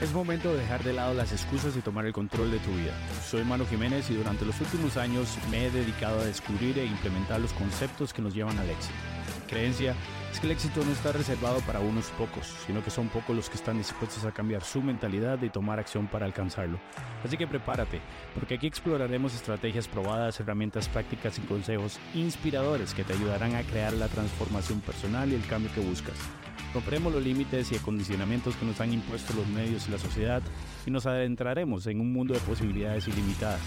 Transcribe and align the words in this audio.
Es 0.00 0.14
momento 0.14 0.50
de 0.54 0.60
dejar 0.60 0.82
de 0.82 0.94
lado 0.94 1.12
las 1.12 1.30
excusas 1.30 1.76
y 1.76 1.82
tomar 1.82 2.06
el 2.06 2.14
control 2.14 2.50
de 2.50 2.58
tu 2.60 2.70
vida. 2.70 2.94
Soy 3.22 3.44
Manu 3.44 3.66
Jiménez 3.66 4.08
y 4.10 4.14
durante 4.14 4.46
los 4.46 4.58
últimos 4.58 4.96
años 4.96 5.36
me 5.50 5.66
he 5.66 5.70
dedicado 5.70 6.20
a 6.20 6.24
descubrir 6.24 6.78
e 6.78 6.86
implementar 6.86 7.38
los 7.38 7.52
conceptos 7.52 8.14
que 8.14 8.22
nos 8.22 8.34
llevan 8.34 8.58
al 8.58 8.70
éxito. 8.70 8.94
Creencia 9.46 9.94
es 10.32 10.38
que 10.38 10.46
el 10.46 10.52
éxito 10.52 10.84
no 10.84 10.92
está 10.92 11.12
reservado 11.12 11.60
para 11.60 11.80
unos 11.80 12.06
pocos, 12.10 12.46
sino 12.66 12.82
que 12.82 12.90
son 12.90 13.08
pocos 13.08 13.34
los 13.34 13.50
que 13.50 13.56
están 13.56 13.78
dispuestos 13.78 14.24
a 14.24 14.32
cambiar 14.32 14.62
su 14.62 14.82
mentalidad 14.82 15.42
y 15.42 15.50
tomar 15.50 15.78
acción 15.78 16.06
para 16.06 16.26
alcanzarlo. 16.26 16.78
Así 17.24 17.36
que 17.36 17.46
prepárate, 17.46 18.00
porque 18.34 18.54
aquí 18.54 18.66
exploraremos 18.66 19.34
estrategias 19.34 19.88
probadas, 19.88 20.38
herramientas 20.40 20.88
prácticas 20.88 21.38
y 21.38 21.42
consejos 21.42 21.98
inspiradores 22.14 22.94
que 22.94 23.04
te 23.04 23.12
ayudarán 23.12 23.56
a 23.56 23.62
crear 23.62 23.92
la 23.92 24.08
transformación 24.08 24.80
personal 24.80 25.30
y 25.30 25.34
el 25.34 25.46
cambio 25.46 25.72
que 25.74 25.80
buscas. 25.80 26.16
Romperemos 26.72 27.12
los 27.12 27.24
límites 27.24 27.72
y 27.72 27.76
acondicionamientos 27.76 28.54
que 28.54 28.64
nos 28.64 28.80
han 28.80 28.92
impuesto 28.92 29.34
los 29.34 29.48
medios 29.48 29.88
y 29.88 29.90
la 29.90 29.98
sociedad 29.98 30.40
y 30.86 30.90
nos 30.90 31.04
adentraremos 31.04 31.86
en 31.88 32.00
un 32.00 32.12
mundo 32.12 32.32
de 32.32 32.40
posibilidades 32.40 33.08
ilimitadas. 33.08 33.60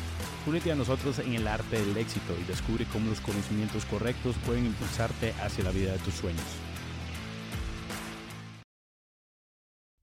Únete 0.47 0.71
a 0.71 0.75
nosotros 0.75 1.19
en 1.19 1.33
el 1.33 1.47
arte 1.47 1.83
del 1.83 1.97
éxito 1.97 2.33
y 2.41 2.45
descubre 2.45 2.85
cómo 2.91 3.09
los 3.09 3.19
conocimientos 3.19 3.83
correctos 3.85 4.35
pueden 4.45 4.67
impulsarte 4.67 5.33
hacia 5.43 5.65
la 5.65 5.71
vida 5.71 5.91
de 5.91 5.99
tus 5.99 6.13
sueños. 6.13 6.52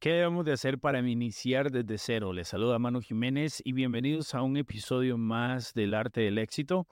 ¿Qué 0.00 0.12
debemos 0.12 0.46
de 0.46 0.52
hacer 0.52 0.78
para 0.78 1.06
iniciar 1.06 1.70
desde 1.70 1.98
cero? 1.98 2.32
Les 2.32 2.48
saluda 2.48 2.78
Manu 2.78 3.02
Jiménez 3.02 3.60
y 3.62 3.72
bienvenidos 3.74 4.34
a 4.34 4.40
un 4.40 4.56
episodio 4.56 5.18
más 5.18 5.74
del 5.74 5.92
arte 5.92 6.22
del 6.22 6.38
éxito. 6.38 6.88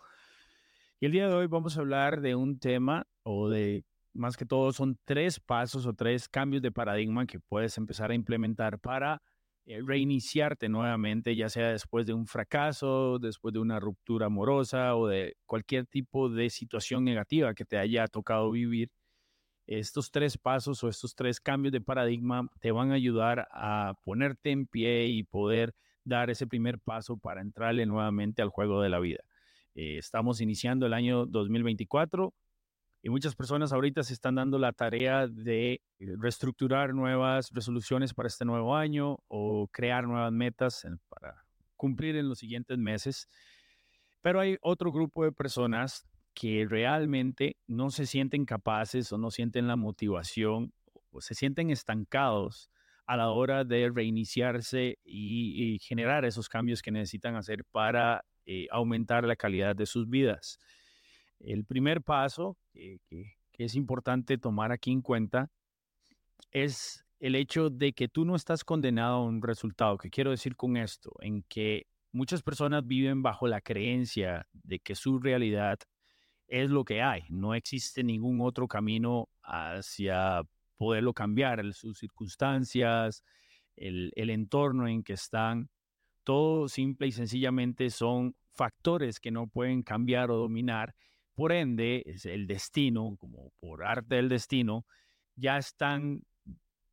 Y 1.00 1.06
el 1.06 1.12
día 1.12 1.26
de 1.26 1.34
hoy 1.34 1.46
vamos 1.46 1.78
a 1.78 1.80
hablar 1.80 2.20
de 2.20 2.34
un 2.34 2.58
tema 2.58 3.06
o 3.22 3.48
de 3.48 3.86
más 4.12 4.36
que 4.36 4.44
todo 4.44 4.74
son 4.74 4.98
tres 5.06 5.40
pasos 5.40 5.86
o 5.86 5.94
tres 5.94 6.28
cambios 6.28 6.60
de 6.60 6.70
paradigma 6.70 7.24
que 7.24 7.40
puedes 7.40 7.78
empezar 7.78 8.10
a 8.10 8.14
implementar 8.14 8.78
para 8.78 9.22
eh, 9.64 9.80
reiniciarte 9.82 10.68
nuevamente, 10.68 11.34
ya 11.34 11.48
sea 11.48 11.68
después 11.68 12.04
de 12.04 12.12
un 12.12 12.26
fracaso, 12.26 13.18
después 13.18 13.54
de 13.54 13.60
una 13.60 13.80
ruptura 13.80 14.26
amorosa 14.26 14.94
o 14.96 15.06
de 15.06 15.34
cualquier 15.46 15.86
tipo 15.86 16.28
de 16.28 16.50
situación 16.50 17.04
negativa 17.04 17.54
que 17.54 17.64
te 17.64 17.78
haya 17.78 18.06
tocado 18.06 18.50
vivir. 18.50 18.90
Estos 19.68 20.10
tres 20.10 20.38
pasos 20.38 20.82
o 20.82 20.88
estos 20.88 21.14
tres 21.14 21.40
cambios 21.40 21.72
de 21.72 21.82
paradigma 21.82 22.50
te 22.58 22.72
van 22.72 22.90
a 22.90 22.94
ayudar 22.94 23.48
a 23.52 23.92
ponerte 24.02 24.50
en 24.50 24.66
pie 24.66 25.08
y 25.08 25.24
poder 25.24 25.74
dar 26.04 26.30
ese 26.30 26.46
primer 26.46 26.78
paso 26.78 27.18
para 27.18 27.42
entrarle 27.42 27.84
nuevamente 27.84 28.40
al 28.40 28.48
juego 28.48 28.80
de 28.80 28.88
la 28.88 28.98
vida. 28.98 29.22
Eh, 29.74 29.98
estamos 29.98 30.40
iniciando 30.40 30.86
el 30.86 30.94
año 30.94 31.26
2024 31.26 32.32
y 33.02 33.10
muchas 33.10 33.36
personas 33.36 33.74
ahorita 33.74 34.02
se 34.04 34.14
están 34.14 34.36
dando 34.36 34.58
la 34.58 34.72
tarea 34.72 35.28
de 35.28 35.74
eh, 35.74 35.80
reestructurar 36.16 36.94
nuevas 36.94 37.50
resoluciones 37.52 38.14
para 38.14 38.28
este 38.28 38.46
nuevo 38.46 38.74
año 38.74 39.18
o 39.28 39.68
crear 39.70 40.08
nuevas 40.08 40.32
metas 40.32 40.86
para 41.10 41.44
cumplir 41.76 42.16
en 42.16 42.26
los 42.26 42.38
siguientes 42.38 42.78
meses. 42.78 43.28
Pero 44.22 44.40
hay 44.40 44.56
otro 44.62 44.90
grupo 44.90 45.24
de 45.24 45.32
personas 45.32 46.08
que 46.34 46.66
realmente 46.68 47.56
no 47.66 47.90
se 47.90 48.06
sienten 48.06 48.44
capaces 48.44 49.12
o 49.12 49.18
no 49.18 49.30
sienten 49.30 49.66
la 49.66 49.76
motivación 49.76 50.72
o 51.10 51.20
se 51.20 51.34
sienten 51.34 51.70
estancados 51.70 52.70
a 53.06 53.16
la 53.16 53.30
hora 53.30 53.64
de 53.64 53.90
reiniciarse 53.92 54.98
y, 55.02 55.78
generar 55.80 56.26
esos 56.26 56.48
cambios 56.48 56.82
que 56.82 56.90
necesitan 56.90 57.36
hacer 57.36 57.64
para 57.64 58.24
eh, 58.44 58.66
aumentar 58.70 59.24
la 59.24 59.34
calidad 59.34 59.74
de 59.74 59.86
sus 59.86 60.08
vidas. 60.08 60.58
El 61.40 61.64
primer 61.64 62.02
paso 62.02 62.58
que, 62.72 63.00
es 63.54 63.74
importante 63.74 64.38
tomar 64.38 64.70
aquí 64.70 64.92
en 64.92 65.02
cuenta 65.02 65.50
es 66.52 67.04
el 67.18 67.34
hecho 67.34 67.70
de 67.70 67.92
que 67.92 68.08
tú 68.08 68.24
no 68.24 68.36
estás 68.36 68.62
condenado 68.62 69.16
a 69.16 69.24
un 69.24 69.42
resultado. 69.42 69.98
¿Qué 69.98 70.10
quiero 70.10 70.30
decir 70.30 70.54
con 70.54 70.76
esto? 70.76 71.10
En 71.20 71.42
que 71.42 71.86
muchas 72.12 72.42
personas 72.42 72.86
viven 72.86 73.22
bajo 73.22 73.48
la 73.48 73.60
creencia 73.60 74.46
de 74.52 74.78
que 74.78 74.94
su 74.94 75.18
realidad 75.18 75.78
es 76.48 76.70
lo 76.70 76.84
que 76.84 77.02
hay. 77.02 77.24
No 77.28 77.54
existe 77.54 78.02
ningún 78.02 78.40
otro 78.40 78.66
camino 78.66 79.28
hacia 79.42 80.42
poderlo 80.76 81.12
cambiar, 81.12 81.72
sus 81.74 81.98
circunstancias, 81.98 83.22
el, 83.76 84.12
el 84.16 84.30
entorno 84.30 84.88
en 84.88 85.02
que 85.02 85.12
están. 85.12 85.70
Todo 86.24 86.68
simple 86.68 87.06
y 87.06 87.12
sencillamente 87.12 87.90
son 87.90 88.34
factores 88.52 89.20
que 89.20 89.30
no 89.30 89.46
pueden 89.46 89.82
cambiar 89.82 90.30
o 90.30 90.36
dominar 90.36 90.94
por 91.38 91.52
ende, 91.52 92.02
es 92.04 92.26
el 92.26 92.48
destino, 92.48 93.16
como 93.16 93.52
por 93.60 93.84
arte 93.84 94.16
del 94.16 94.28
destino, 94.28 94.84
ya 95.36 95.56
están 95.56 96.24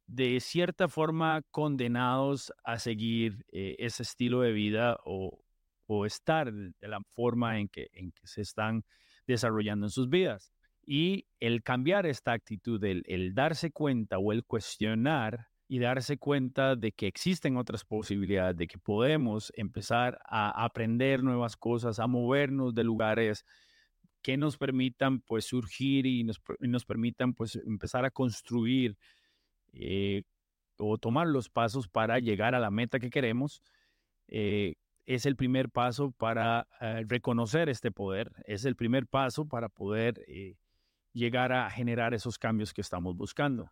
de 0.06 0.40
cierta 0.40 0.88
forma 0.88 1.42
condenados 1.50 2.54
a 2.64 2.78
seguir 2.78 3.44
eh, 3.52 3.76
ese 3.80 4.04
estilo 4.04 4.42
de 4.42 4.52
vida 4.52 5.00
o, 5.04 5.42
estar 6.06 6.54
de 6.54 6.88
la 6.88 7.02
forma 7.10 7.60
en 7.60 7.70
que, 7.70 7.90
en 7.94 8.12
que 8.12 8.28
se 8.28 8.42
están 8.42 8.84
desarrollando 9.28 9.88
en 9.88 9.92
sus 9.92 10.10
vidas. 10.10 10.52
Y 10.86 11.26
el 11.40 11.64
cambiar 11.64 12.06
esta 12.06 12.34
actitud, 12.34 12.84
el, 12.84 13.34
darse 13.34 13.72
cuenta 13.72 14.20
o 14.20 14.32
el 14.32 14.44
cuestionar 14.44 15.48
y 15.68 15.80
darse 15.80 16.18
cuenta 16.18 16.76
de 16.76 16.92
que 16.92 17.08
existen 17.08 17.58
otras 17.58 17.84
posibilidades, 17.84 18.56
de 18.56 18.68
que 18.68 18.78
podemos 18.78 19.52
empezar 19.56 20.20
a 20.26 20.64
aprender 20.64 21.24
nuevas 21.24 21.58
cosas, 21.58 22.00
a 22.00 22.06
movernos 22.06 22.76
de 22.76 22.84
lugares 22.84 23.46
que 24.22 24.38
nos 24.38 24.58
permitan 24.58 25.22
pues 25.22 25.46
surgir 25.46 26.06
y 26.06 26.24
nos, 26.24 26.42
nos 26.60 26.86
permitan 26.86 27.34
pues 27.34 27.56
empezar 27.56 28.06
a 28.06 28.12
construir 28.12 28.98
eh, 29.74 30.24
o 30.78 30.98
tomar 30.98 31.28
los 31.28 31.50
pasos 31.50 31.88
para 31.88 32.20
llegar 32.20 32.56
a 32.56 32.60
la 32.60 32.72
meta 32.72 33.00
que 33.00 33.10
queremos, 33.10 33.62
eh, 34.28 34.76
es 35.06 35.26
el 35.26 35.36
primer 35.36 35.70
paso 35.70 36.12
para 36.12 36.68
eh, 36.82 37.04
reconocer 37.08 37.70
este 37.70 37.92
poder, 37.92 38.32
es 38.46 38.66
el 38.66 38.76
primer 38.76 39.08
paso 39.08 39.48
para 39.48 39.70
poder 39.70 40.26
llegar 41.14 41.54
a 41.54 41.70
generar 41.70 42.14
esos 42.14 42.38
cambios 42.38 42.74
que 42.74 42.82
estamos 42.82 43.16
buscando. 43.16 43.72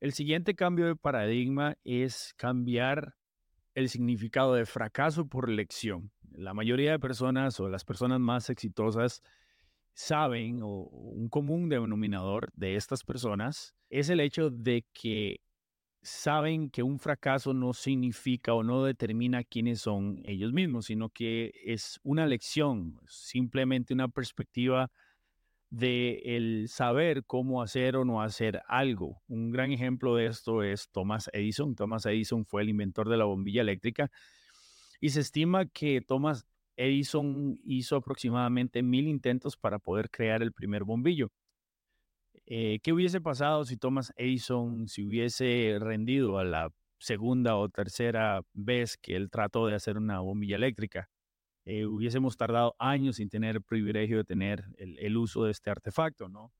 El 0.00 0.12
siguiente 0.12 0.54
cambio 0.54 0.86
de 0.86 0.96
paradigma 0.96 1.76
es 1.82 2.34
cambiar 2.36 3.14
el 3.74 3.88
significado 3.88 4.54
de 4.54 4.66
fracaso 4.66 5.26
por 5.26 5.48
lección. 5.48 6.10
La 6.30 6.54
mayoría 6.54 6.92
de 6.92 6.98
personas 6.98 7.58
o 7.60 7.68
las 7.68 7.84
personas 7.84 8.20
más 8.20 8.50
exitosas 8.50 9.22
saben, 9.94 10.60
o 10.62 10.88
un 10.88 11.28
común 11.28 11.68
denominador 11.68 12.50
de 12.54 12.76
estas 12.76 13.04
personas, 13.04 13.74
es 13.90 14.08
el 14.08 14.20
hecho 14.20 14.50
de 14.50 14.84
que 14.92 15.40
saben 16.04 16.70
que 16.70 16.82
un 16.82 16.98
fracaso 16.98 17.54
no 17.54 17.72
significa 17.72 18.54
o 18.54 18.62
no 18.62 18.84
determina 18.84 19.42
quiénes 19.42 19.80
son 19.80 20.20
ellos 20.24 20.52
mismos, 20.52 20.86
sino 20.86 21.08
que 21.08 21.52
es 21.64 21.98
una 22.02 22.26
lección, 22.26 23.00
simplemente 23.08 23.94
una 23.94 24.08
perspectiva 24.08 24.90
de 25.70 26.22
el 26.36 26.68
saber 26.68 27.24
cómo 27.24 27.62
hacer 27.62 27.96
o 27.96 28.04
no 28.04 28.22
hacer 28.22 28.62
algo. 28.68 29.22
Un 29.26 29.50
gran 29.50 29.72
ejemplo 29.72 30.14
de 30.14 30.26
esto 30.26 30.62
es 30.62 30.90
Thomas 30.90 31.30
Edison. 31.32 31.74
Thomas 31.74 32.06
Edison 32.06 32.44
fue 32.44 32.62
el 32.62 32.68
inventor 32.68 33.08
de 33.08 33.16
la 33.16 33.24
bombilla 33.24 33.62
eléctrica 33.62 34.10
y 35.00 35.10
se 35.10 35.20
estima 35.20 35.66
que 35.66 36.00
Thomas 36.00 36.46
Edison 36.76 37.58
hizo 37.64 37.96
aproximadamente 37.96 38.82
mil 38.82 39.08
intentos 39.08 39.56
para 39.56 39.78
poder 39.78 40.10
crear 40.10 40.42
el 40.42 40.52
primer 40.52 40.84
bombillo. 40.84 41.30
Eh, 42.46 42.80
¿Qué 42.82 42.92
hubiese 42.92 43.20
pasado 43.20 43.64
si 43.64 43.76
Thomas 43.76 44.12
Edison 44.16 44.86
se 44.88 45.02
hubiese 45.02 45.78
rendido 45.80 46.38
a 46.38 46.44
la 46.44 46.70
segunda 46.98 47.56
o 47.56 47.68
tercera 47.68 48.42
vez 48.52 48.96
que 48.98 49.16
él 49.16 49.30
trató 49.30 49.66
de 49.66 49.74
hacer 49.74 49.96
una 49.96 50.20
bombilla 50.20 50.56
eléctrica? 50.56 51.08
Eh, 51.66 51.86
hubiésemos 51.86 52.36
tardado 52.36 52.76
años 52.78 53.16
sin 53.16 53.30
tener 53.30 53.56
el 53.56 53.62
privilegio 53.62 54.18
de 54.18 54.24
tener 54.24 54.64
el, 54.76 55.16
uso 55.16 55.44
de 55.44 55.52
este 55.52 55.70
artefacto, 55.70 56.28
¿no? 56.28 56.52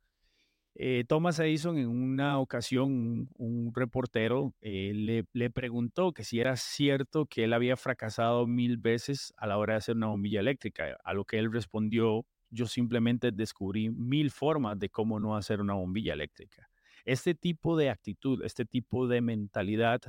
Eh, 0.77 1.05
Thomas 1.07 1.39
Edison 1.39 1.79
en 1.79 1.89
una 1.89 2.39
ocasión, 2.41 3.29
un, 3.37 3.73
reportero 3.75 4.55
eh, 4.61 5.25
le, 5.33 5.51
preguntó 5.51 6.13
que 6.13 6.25
si 6.25 6.41
era 6.41 6.57
cierto 6.57 7.27
que 7.27 7.45
él 7.45 7.53
había 7.53 7.77
fracasado 7.77 8.47
mil 8.47 8.79
veces 8.79 9.33
a 9.37 9.47
la 9.47 9.59
hora 9.59 9.75
de 9.75 9.79
hacer 9.79 9.97
una 9.97 10.09
bombilla 10.09 10.41
eléctrica, 10.41 10.97
a 11.05 11.15
lo 11.15 11.25
que 11.25 11.39
él 11.39 11.53
respondió, 11.53 12.27
yo 12.55 12.67
simplemente 12.67 13.33
descubrí 13.33 13.91
mil 13.91 14.31
formas 14.31 14.79
de 14.79 14.89
cómo 14.89 15.19
no 15.19 15.37
hacer 15.37 15.61
una 15.61 15.75
bombilla 15.75 16.15
eléctrica. 16.15 16.71
Este 17.05 17.35
tipo 17.35 17.77
de 17.77 17.91
actitud, 17.91 18.43
este 18.45 18.65
tipo 18.65 19.07
de 19.09 19.21
mentalidad 19.21 20.01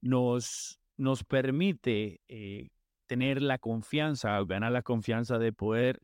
nos, 0.00 0.80
nos 0.96 1.24
permite 1.24 2.20
eh, 2.28 2.68
tener 3.06 3.40
la 3.40 3.58
confianza, 3.58 4.42
ganar 4.44 4.72
la 4.72 4.82
confianza 4.82 5.38
de 5.38 5.52
poder 5.52 6.00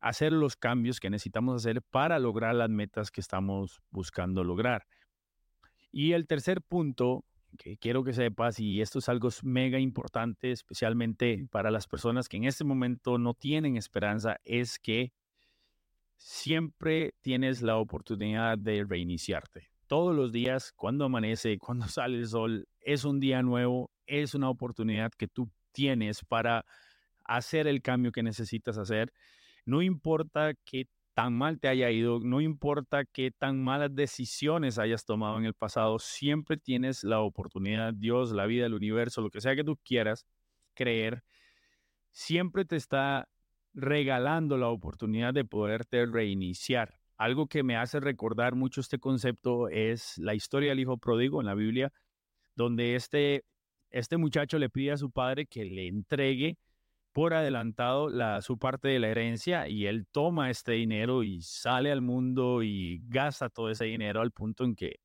hacer 0.00 0.32
los 0.32 0.56
cambios 0.56 1.00
que 1.00 1.10
necesitamos 1.10 1.56
hacer 1.56 1.82
para 1.82 2.18
lograr 2.18 2.54
las 2.54 2.70
metas 2.70 3.10
que 3.10 3.20
estamos 3.20 3.80
buscando 3.90 4.44
lograr. 4.44 4.86
Y 5.92 6.12
el 6.12 6.26
tercer 6.26 6.62
punto 6.62 7.24
que 7.58 7.76
quiero 7.76 8.04
que 8.04 8.12
sepas, 8.12 8.60
y 8.60 8.80
esto 8.80 8.98
es 8.98 9.08
algo 9.08 9.28
mega 9.42 9.78
importante, 9.78 10.50
especialmente 10.50 11.46
para 11.50 11.70
las 11.70 11.86
personas 11.86 12.28
que 12.28 12.36
en 12.36 12.44
este 12.44 12.64
momento 12.64 13.18
no 13.18 13.34
tienen 13.34 13.76
esperanza, 13.76 14.38
es 14.44 14.78
que 14.78 15.12
siempre 16.16 17.14
tienes 17.22 17.62
la 17.62 17.76
oportunidad 17.78 18.58
de 18.58 18.84
reiniciarte. 18.84 19.70
todos 19.86 20.14
los 20.14 20.30
días, 20.30 20.72
cuando 20.76 21.04
amanece, 21.04 21.58
cuando 21.58 21.88
sale 21.88 22.18
el 22.18 22.28
sol, 22.28 22.68
es 22.80 23.04
un 23.04 23.18
día 23.18 23.42
nuevo, 23.42 23.90
es 24.06 24.34
una 24.34 24.48
oportunidad 24.48 25.10
que 25.12 25.26
tú 25.26 25.50
tienes 25.72 26.24
para 26.24 26.64
hacer 27.24 27.66
el 27.66 27.82
cambio 27.82 28.12
que 28.12 28.22
necesitas 28.22 28.78
hacer. 28.78 29.12
No 29.64 29.82
importa 29.82 30.54
qué 30.64 30.86
tan 31.20 31.34
mal 31.34 31.60
te 31.60 31.68
haya 31.68 31.90
ido, 31.90 32.18
no 32.18 32.40
importa 32.40 33.04
qué 33.04 33.30
tan 33.30 33.62
malas 33.62 33.94
decisiones 33.94 34.78
hayas 34.78 35.04
tomado 35.04 35.36
en 35.36 35.44
el 35.44 35.52
pasado, 35.52 35.98
siempre 35.98 36.56
tienes 36.56 37.04
la 37.04 37.20
oportunidad, 37.20 37.92
Dios, 37.92 38.32
la 38.32 38.46
vida, 38.46 38.64
el 38.64 38.72
universo, 38.72 39.20
lo 39.20 39.28
que 39.28 39.42
sea 39.42 39.54
que 39.54 39.62
tú 39.62 39.76
quieras 39.84 40.24
creer, 40.72 41.22
siempre 42.10 42.64
te 42.64 42.76
está 42.76 43.28
regalando 43.74 44.56
la 44.56 44.68
oportunidad 44.68 45.34
de 45.34 45.44
poderte 45.44 46.06
reiniciar. 46.06 46.98
Algo 47.18 47.48
que 47.48 47.62
me 47.64 47.76
hace 47.76 48.00
recordar 48.00 48.54
mucho 48.54 48.80
este 48.80 48.98
concepto 48.98 49.68
es 49.68 50.16
la 50.16 50.34
historia 50.34 50.70
del 50.70 50.80
hijo 50.80 50.96
pródigo 50.96 51.42
en 51.42 51.48
la 51.48 51.54
Biblia, 51.54 51.92
donde 52.56 52.94
este, 52.94 53.44
este 53.90 54.16
muchacho 54.16 54.58
le 54.58 54.70
pide 54.70 54.92
a 54.92 54.96
su 54.96 55.10
padre 55.10 55.44
que 55.44 55.66
le 55.66 55.86
entregue 55.86 56.56
por 57.12 57.34
adelantado 57.34 58.08
la, 58.08 58.40
su 58.42 58.58
parte 58.58 58.88
de 58.88 58.98
la 58.98 59.08
herencia 59.08 59.68
y 59.68 59.86
él 59.86 60.06
toma 60.10 60.50
este 60.50 60.72
dinero 60.72 61.22
y 61.22 61.42
sale 61.42 61.90
al 61.90 62.02
mundo 62.02 62.62
y 62.62 63.02
gasta 63.08 63.48
todo 63.48 63.70
ese 63.70 63.86
dinero 63.86 64.20
al 64.20 64.30
punto 64.30 64.64
en 64.64 64.74
que 64.74 65.00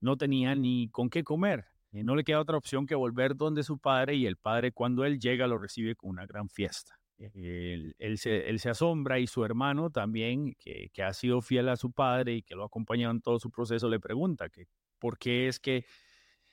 no 0.00 0.16
tenía 0.16 0.54
ni 0.54 0.88
con 0.90 1.10
qué 1.10 1.24
comer. 1.24 1.64
Y 1.92 2.04
no 2.04 2.16
le 2.16 2.24
queda 2.24 2.40
otra 2.40 2.56
opción 2.56 2.86
que 2.86 2.94
volver 2.94 3.36
donde 3.36 3.62
su 3.62 3.78
padre 3.78 4.14
y 4.14 4.26
el 4.26 4.36
padre 4.36 4.72
cuando 4.72 5.04
él 5.04 5.18
llega 5.18 5.46
lo 5.46 5.58
recibe 5.58 5.94
con 5.94 6.10
una 6.10 6.26
gran 6.26 6.48
fiesta. 6.48 6.98
Él, 7.34 8.18
se, 8.18 8.68
asombra 8.68 9.20
y 9.20 9.26
su 9.26 9.44
hermano 9.44 9.90
también, 9.90 10.54
que, 10.58 10.90
ha 11.02 11.12
sido 11.12 11.40
fiel 11.40 11.68
a 11.68 11.76
su 11.76 11.92
padre 11.92 12.34
y 12.34 12.42
que 12.42 12.54
lo 12.54 12.64
ha 12.64 12.66
acompañado 12.66 13.12
en 13.12 13.20
todo 13.20 13.38
su 13.38 13.50
proceso, 13.50 13.88
le 13.88 14.00
pregunta 14.00 14.48
que 14.48 14.66
por 14.98 15.18
qué 15.18 15.46
es 15.46 15.60
que 15.60 15.84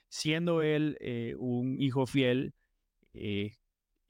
siendo 0.08 0.62
él 0.62 0.96
eh, 1.00 1.34
un 1.38 1.80
hijo 1.80 2.06
fiel, 2.06 2.54
eh, 3.14 3.56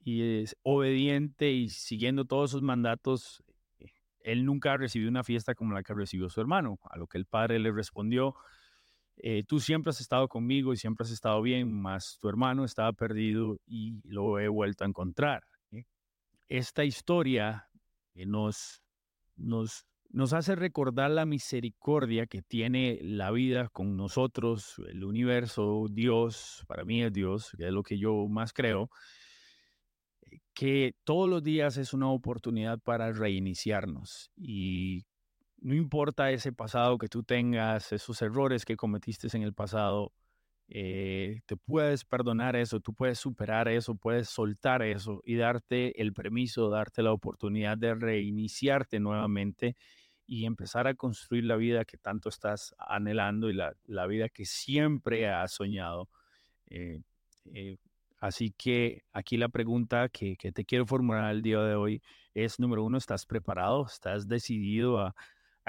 y 0.03 0.41
es 0.41 0.55
obediente 0.63 1.51
y 1.51 1.69
siguiendo 1.69 2.25
todos 2.25 2.51
sus 2.51 2.61
mandatos, 2.61 3.43
eh, 3.79 3.91
él 4.23 4.45
nunca 4.45 4.73
ha 4.73 4.77
recibido 4.77 5.09
una 5.09 5.23
fiesta 5.23 5.55
como 5.55 5.73
la 5.73 5.83
que 5.83 5.93
recibió 5.93 6.29
su 6.29 6.41
hermano, 6.41 6.79
a 6.89 6.97
lo 6.97 7.07
que 7.07 7.17
el 7.17 7.25
padre 7.25 7.59
le 7.59 7.71
respondió, 7.71 8.35
eh, 9.17 9.43
tú 9.47 9.59
siempre 9.59 9.91
has 9.91 10.01
estado 10.01 10.27
conmigo 10.27 10.73
y 10.73 10.77
siempre 10.77 11.03
has 11.03 11.11
estado 11.11 11.41
bien, 11.41 11.71
más 11.71 12.17
tu 12.19 12.27
hermano 12.27 12.65
estaba 12.65 12.91
perdido 12.93 13.57
y 13.67 14.01
lo 14.03 14.39
he 14.39 14.47
vuelto 14.47 14.83
a 14.83 14.87
encontrar. 14.87 15.43
Esta 16.49 16.83
historia 16.83 17.69
eh, 18.13 18.25
nos, 18.25 18.81
nos, 19.37 19.85
nos 20.09 20.33
hace 20.33 20.55
recordar 20.55 21.11
la 21.11 21.25
misericordia 21.25 22.25
que 22.25 22.41
tiene 22.41 22.99
la 23.03 23.31
vida 23.31 23.69
con 23.69 23.95
nosotros, 23.95 24.81
el 24.89 25.03
universo, 25.05 25.85
Dios, 25.89 26.65
para 26.67 26.83
mí 26.83 27.03
es 27.03 27.13
Dios, 27.13 27.51
que 27.57 27.67
es 27.67 27.71
lo 27.71 27.83
que 27.83 27.97
yo 27.97 28.27
más 28.27 28.51
creo, 28.51 28.89
que 30.53 30.95
todos 31.03 31.29
los 31.29 31.43
días 31.43 31.77
es 31.77 31.93
una 31.93 32.09
oportunidad 32.09 32.79
para 32.79 33.11
reiniciarnos 33.11 34.31
y 34.35 35.05
no 35.61 35.75
importa 35.75 36.31
ese 36.31 36.51
pasado 36.51 36.97
que 36.97 37.07
tú 37.07 37.23
tengas, 37.23 37.91
esos 37.91 38.21
errores 38.21 38.65
que 38.65 38.75
cometiste 38.75 39.27
en 39.35 39.43
el 39.43 39.53
pasado, 39.53 40.11
eh, 40.67 41.41
te 41.45 41.57
puedes 41.57 42.05
perdonar 42.05 42.55
eso, 42.55 42.79
tú 42.79 42.93
puedes 42.93 43.19
superar 43.19 43.67
eso, 43.67 43.95
puedes 43.95 44.29
soltar 44.29 44.81
eso 44.81 45.21
y 45.25 45.35
darte 45.35 46.01
el 46.01 46.13
permiso, 46.13 46.69
darte 46.69 47.03
la 47.03 47.11
oportunidad 47.11 47.77
de 47.77 47.93
reiniciarte 47.93 48.99
nuevamente 48.99 49.75
y 50.25 50.45
empezar 50.45 50.87
a 50.87 50.95
construir 50.95 51.43
la 51.43 51.57
vida 51.57 51.83
que 51.83 51.97
tanto 51.97 52.29
estás 52.29 52.73
anhelando 52.79 53.49
y 53.49 53.53
la, 53.53 54.07
vida 54.07 54.29
que 54.29 54.45
siempre 54.45 55.29
has 55.29 55.51
soñado. 55.51 56.09
Eh, 56.67 57.01
eh, 57.53 57.75
Así 58.21 58.53
que 58.55 59.03
aquí 59.13 59.35
la 59.35 59.49
pregunta 59.49 60.07
que, 60.07 60.35
te 60.37 60.63
quiero 60.63 60.85
formular 60.85 61.31
el 61.31 61.41
día 61.41 61.59
de 61.61 61.73
hoy 61.73 62.03
es, 62.35 62.59
número 62.59 62.83
uno, 62.83 62.99
¿estás 62.99 63.25
preparado? 63.25 63.83
¿Estás 63.87 64.27
decidido 64.27 64.99
a, 64.99 65.15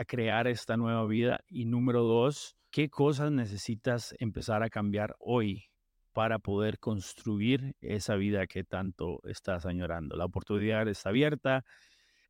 crear 0.07 0.47
esta 0.47 0.77
nueva 0.77 1.07
vida? 1.07 1.41
Y 1.49 1.65
número 1.65 2.03
dos, 2.03 2.55
¿qué 2.71 2.91
cosas 2.91 3.33
necesitas 3.33 4.15
empezar 4.19 4.63
a 4.63 4.69
cambiar 4.69 5.17
hoy 5.19 5.71
para 6.13 6.39
poder 6.39 6.79
construir 6.79 7.75
esa 7.81 8.17
vida 8.17 8.47
que 8.47 8.65
tanto 8.65 9.23
estás 9.25 9.65
añorando? 9.65 10.15
La 10.17 10.27
oportunidad 10.27 10.87
está 10.89 11.09
abierta, 11.09 11.65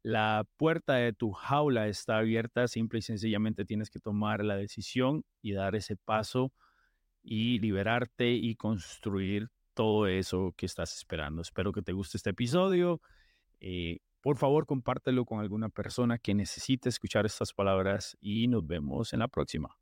la 0.05 0.47
puerta 0.57 0.95
de 0.95 1.13
tu 1.13 1.33
jaula 1.33 1.89
está 1.89 2.19
abierta, 2.19 2.69
simple 2.69 3.01
y 3.01 3.03
sencillamente 3.03 3.65
tienes 3.65 3.91
que 3.91 3.99
tomar 3.99 4.45
la 4.45 4.55
decisión 4.55 5.25
y 5.41 5.53
dar 5.53 5.75
ese 5.75 5.97
paso 5.97 6.53
y 7.25 7.59
liberarte 7.59 8.31
y 8.31 8.55
construir 8.55 9.51
todo 9.75 10.07
eso 10.07 10.55
que 10.57 10.67
estás 10.67 10.95
esperando. 10.97 11.43
Espero 11.43 11.73
que 11.73 11.83
te 11.83 11.93
guste 11.93 12.17
este 12.17 12.31
episodio. 12.31 13.01
Eh, 13.61 13.99
por 14.21 14.37
favor, 14.37 14.67
compártelo 14.67 15.25
con 15.25 15.41
alguna 15.41 15.69
persona 15.69 16.19
que 16.19 16.35
necesite 16.35 16.89
escuchar 16.89 17.27
estas 17.27 17.53
palabras 17.53 18.17
y 18.21 18.49
nos 18.49 18.67
vemos 18.67 19.13
en 19.13 19.21
la 19.21 19.29
próxima. 19.29 19.77